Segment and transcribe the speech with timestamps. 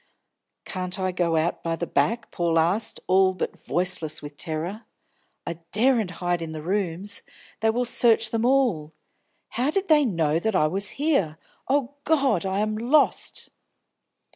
[0.65, 4.85] "Can't I go out by the back?" Paul asked, all but voiceless with terror.
[5.45, 7.21] "I daren't hide in the rooms;
[7.59, 8.93] they will search them all.
[9.49, 11.37] How did they know that I was here?
[11.67, 13.51] O God, I am lost!"